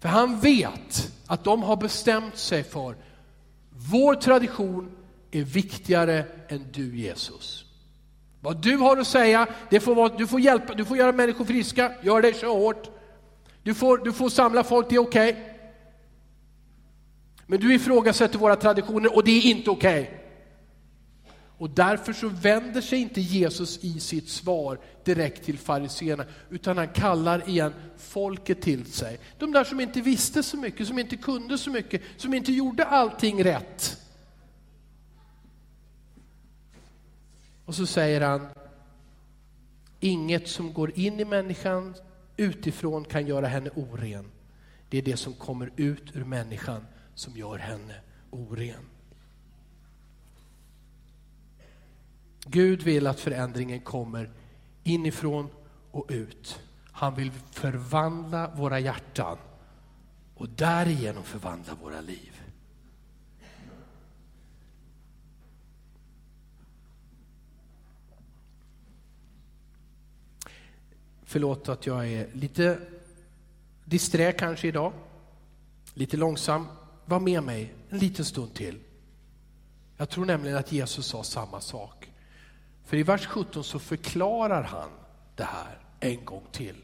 [0.00, 2.96] För han vet att de har bestämt sig för,
[3.70, 4.90] vår tradition
[5.30, 7.64] är viktigare än du Jesus.
[8.40, 11.44] Vad du har att säga, det får vara, du, får hjälpa, du får göra människor
[11.44, 12.90] friska, gör det, så hårt.
[13.62, 15.30] Du får, du får samla folk, det är okej.
[15.30, 15.42] Okay.
[17.46, 20.02] Men du ifrågasätter våra traditioner och det är inte okej.
[20.02, 20.14] Okay.
[21.60, 26.88] Och därför så vänder sig inte Jesus i sitt svar direkt till fariseerna, utan han
[26.88, 29.20] kallar igen folket till sig.
[29.38, 32.84] De där som inte visste så mycket, som inte kunde så mycket, som inte gjorde
[32.84, 33.96] allting rätt.
[37.64, 38.46] Och så säger han,
[40.00, 41.94] inget som går in i människan
[42.36, 44.30] utifrån kan göra henne oren.
[44.88, 47.94] Det är det som kommer ut ur människan som gör henne
[48.30, 48.89] oren.
[52.50, 54.30] Gud vill att förändringen kommer
[54.82, 55.50] inifrån
[55.90, 56.60] och ut.
[56.92, 59.38] Han vill förvandla våra hjärtan
[60.34, 62.42] och därigenom förvandla våra liv.
[71.22, 72.78] Förlåt att jag är lite
[73.84, 74.92] disträ kanske idag,
[75.94, 76.66] lite långsam.
[77.04, 78.78] Var med mig en liten stund till.
[79.96, 82.09] Jag tror nämligen att Jesus sa samma sak.
[82.90, 84.88] För i vers 17 så förklarar han
[85.36, 86.76] det här en gång till.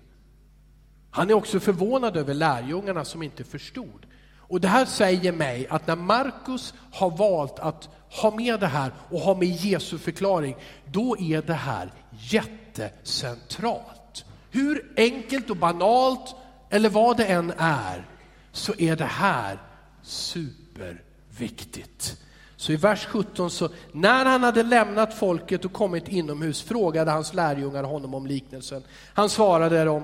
[1.11, 4.07] Han är också förvånad över lärjungarna som inte förstod.
[4.37, 7.89] Och det här säger mig att när Markus har valt att
[8.23, 10.57] ha med det här och ha med Jesu förklaring,
[10.93, 14.25] då är det här jättecentralt.
[14.51, 16.35] Hur enkelt och banalt
[16.71, 18.09] eller vad det än är,
[18.53, 19.63] så är det här
[20.03, 22.26] superviktigt.
[22.57, 27.35] Så i vers 17, så, när han hade lämnat folket och kommit inomhus frågade hans
[27.35, 28.83] lärjungar honom om liknelsen.
[29.15, 30.03] Han svarade dem,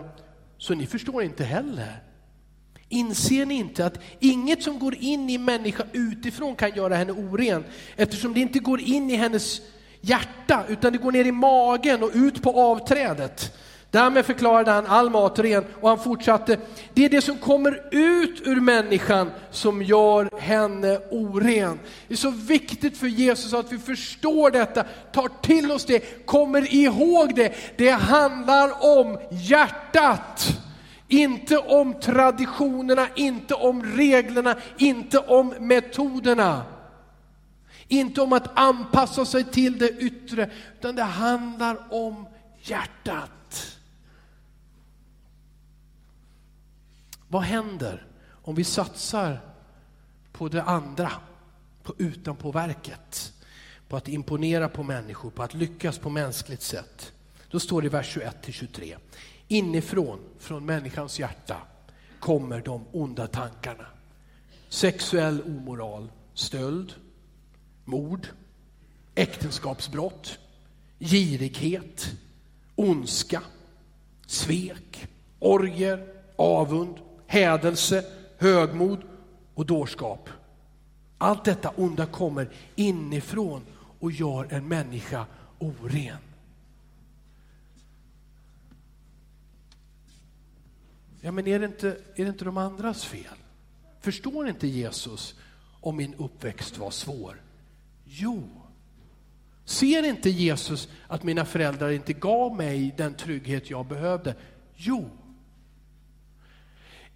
[0.58, 2.02] så ni förstår inte heller.
[2.88, 7.64] Inser ni inte att inget som går in i människa utifrån kan göra henne oren
[7.96, 9.60] eftersom det inte går in i hennes
[10.00, 13.56] hjärta utan det går ner i magen och ut på avträdet.
[13.92, 16.58] Därmed förklarade han all mat ren och han fortsatte,
[16.94, 21.80] det är det som kommer ut ur människan som gör henne oren.
[22.08, 26.74] Det är så viktigt för Jesus att vi förstår detta, tar till oss det, kommer
[26.74, 27.54] ihåg det.
[27.76, 30.58] Det handlar om hjärtat.
[31.08, 36.62] Inte om traditionerna, inte om reglerna, inte om metoderna.
[37.88, 42.26] Inte om att anpassa sig till det yttre, utan det handlar om
[42.62, 43.30] hjärtat.
[47.32, 49.40] Vad händer om vi satsar
[50.32, 51.12] på det andra,
[51.82, 53.32] på utanpåverket,
[53.88, 57.12] på att imponera på människor, på att lyckas på mänskligt sätt?
[57.50, 58.96] Då står det i vers 21-23.
[59.48, 61.56] Inifrån, från människans hjärta,
[62.20, 63.86] kommer de onda tankarna.
[64.68, 66.94] Sexuell omoral, stöld,
[67.84, 68.26] mord,
[69.14, 70.38] äktenskapsbrott,
[70.98, 72.12] girighet,
[72.74, 73.42] ondska,
[74.26, 75.06] svek,
[75.38, 76.98] orger, avund,
[77.32, 78.04] hädelse,
[78.38, 79.02] högmod
[79.54, 80.28] och dårskap.
[81.18, 83.62] Allt detta onda kommer inifrån
[84.00, 85.26] och gör en människa
[85.58, 86.18] oren.
[91.20, 93.36] Ja, men är det inte, är det inte de andras fel?
[94.00, 95.34] Förstår inte Jesus
[95.80, 97.42] om min uppväxt var svår?
[98.04, 98.48] Jo.
[99.64, 104.34] Ser inte Jesus att mina föräldrar inte gav mig den trygghet jag behövde?
[104.76, 105.10] Jo.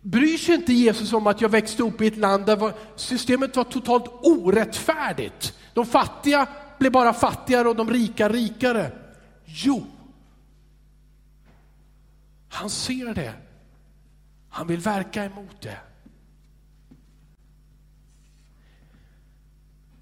[0.06, 3.64] Bryr sig inte Jesus om att jag växte upp i ett land där systemet var
[3.64, 5.58] totalt orättfärdigt?
[5.74, 6.48] De fattiga
[6.78, 8.92] blev bara fattigare och de rika rikare.
[9.44, 9.86] Jo,
[12.48, 13.34] han ser det.
[14.48, 15.78] Han vill verka emot det.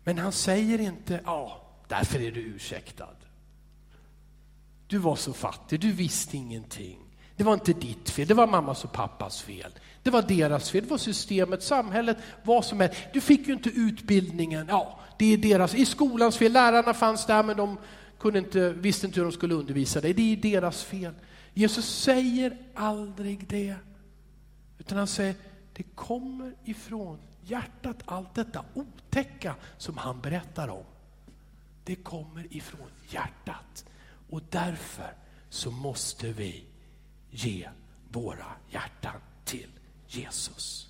[0.04, 3.16] Men han säger inte, ja, därför är du ursäktad.
[4.86, 6.98] Du var så fattig, du visste ingenting.
[7.36, 9.72] Det var inte ditt fel, det var mammas och pappas fel.
[10.04, 12.96] Det var deras fel, det var systemet, samhället, vad som helst.
[13.12, 17.42] Du fick ju inte utbildningen, ja, det är deras, i skolans fel, lärarna fanns där
[17.42, 17.78] men de
[18.18, 21.14] kunde inte, visste inte hur de skulle undervisa dig, det är deras fel.
[21.54, 23.74] Jesus säger aldrig det,
[24.78, 25.34] utan han säger,
[25.72, 30.84] det kommer ifrån hjärtat, allt detta otäcka som han berättar om.
[31.84, 33.84] Det kommer ifrån hjärtat
[34.30, 35.14] och därför
[35.48, 36.64] så måste vi
[37.30, 37.68] ge
[38.12, 39.68] våra hjärtan till
[40.16, 40.88] Jesus.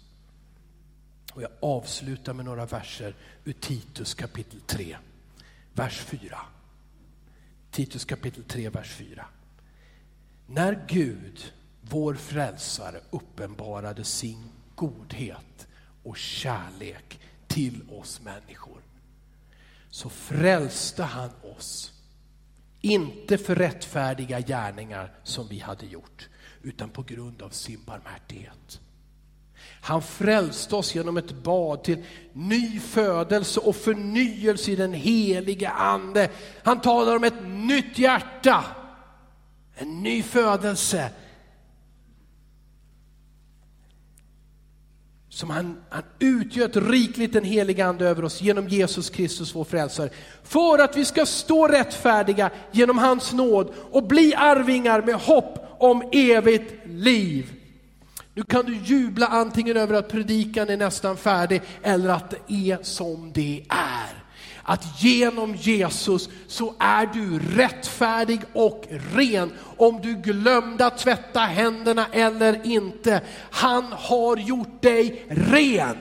[1.33, 4.97] Och jag avslutar med några verser ur Titus kapitel 3,
[5.73, 6.39] vers 4.
[7.71, 9.27] Titus kapitel 3, vers 4.
[10.47, 15.67] När Gud, vår frälsare, uppenbarade sin godhet
[16.03, 18.83] och kärlek till oss människor,
[19.91, 21.93] så frälste han oss,
[22.81, 26.29] inte för rättfärdiga gärningar som vi hade gjort,
[26.63, 28.81] utan på grund av sin barmhärtighet.
[29.85, 36.31] Han frälste oss genom ett bad till ny födelse och förnyelse i den heliga ande.
[36.63, 38.65] Han talar om ett nytt hjärta,
[39.75, 41.11] en ny födelse.
[45.29, 50.11] Som han, han utgöt rikligt den heliga ande över oss genom Jesus Kristus vår frälsare.
[50.43, 56.09] För att vi ska stå rättfärdiga genom hans nåd och bli arvingar med hopp om
[56.13, 57.61] evigt liv.
[58.35, 62.79] Nu kan du jubla antingen över att predikan är nästan färdig eller att det är
[62.83, 64.25] som det är.
[64.63, 69.53] Att genom Jesus så är du rättfärdig och ren.
[69.77, 73.21] Om du glömde att tvätta händerna eller inte.
[73.51, 75.97] Han har gjort dig ren.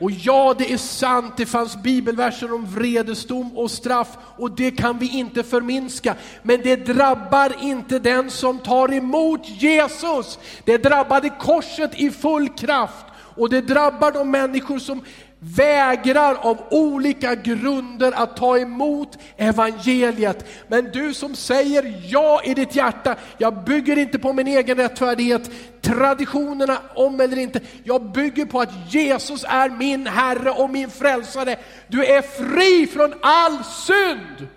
[0.00, 4.98] Och ja, det är sant, det fanns bibelverser om vredesdom och straff och det kan
[4.98, 6.14] vi inte förminska.
[6.42, 10.38] Men det drabbar inte den som tar emot Jesus.
[10.64, 13.06] Det drabbade korset i full kraft
[13.38, 15.02] och det drabbar de människor som
[15.40, 20.44] vägrar av olika grunder att ta emot evangeliet.
[20.68, 25.50] Men du som säger ja i ditt hjärta, jag bygger inte på min egen rättfärdighet,
[25.80, 27.60] traditionerna om eller inte.
[27.84, 31.56] Jag bygger på att Jesus är min Herre och min frälsare.
[31.88, 34.48] Du är fri från all synd.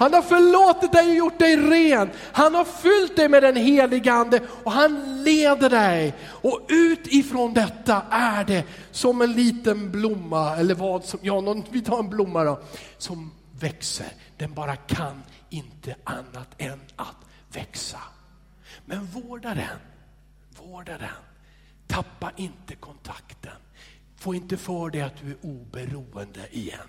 [0.00, 2.10] Han har förlåtit dig och gjort dig ren.
[2.32, 6.14] Han har fyllt dig med den helige Ande och han leder dig.
[6.26, 11.82] Och utifrån detta är det som en liten blomma, eller vad som, ja någon, vi
[11.82, 12.60] tar en blomma då,
[12.98, 14.12] som växer.
[14.36, 17.16] Den bara kan inte annat än att
[17.52, 18.00] växa.
[18.84, 19.78] Men vårda den,
[20.58, 21.08] vårda den.
[21.86, 23.56] Tappa inte kontakten.
[24.16, 26.88] Få inte för dig att du är oberoende igen.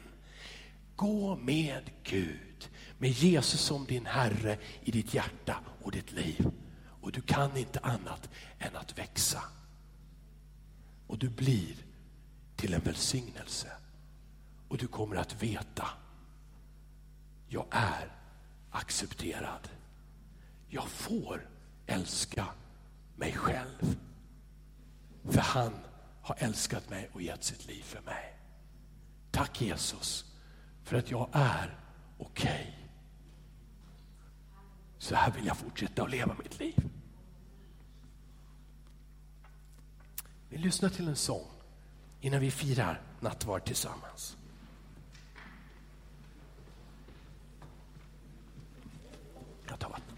[0.95, 2.50] Gå med Gud
[3.01, 6.51] med Jesus som din Herre i ditt hjärta och ditt liv.
[7.01, 8.29] Och du kan inte annat
[8.59, 9.43] än att växa.
[11.07, 11.75] Och du blir
[12.55, 13.67] till en välsignelse.
[14.67, 15.87] Och du kommer att veta,
[17.47, 18.15] jag är
[18.71, 19.69] accepterad.
[20.67, 21.49] Jag får
[21.85, 22.47] älska
[23.15, 23.97] mig själv.
[25.23, 25.73] För han
[26.21, 28.37] har älskat mig och gett sitt liv för mig.
[29.31, 30.25] Tack Jesus
[30.83, 31.79] för att jag är
[32.17, 32.67] okej.
[32.69, 32.80] Okay.
[35.01, 36.75] Så här vill jag fortsätta att leva mitt liv.
[40.49, 41.45] Vi lyssnar till en sång
[42.21, 44.37] innan vi firar nattvard tillsammans.
[49.69, 50.15] Jag tar vatten.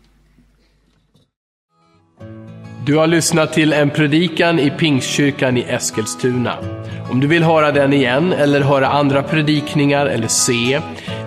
[2.86, 6.58] Du har lyssnat till en predikan i Pingstkyrkan i Eskilstuna.
[7.12, 10.82] Om du vill höra den igen eller höra andra predikningar eller se,